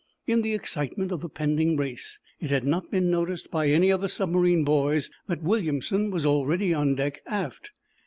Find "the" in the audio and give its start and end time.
0.41-0.55, 1.21-1.29, 4.01-4.09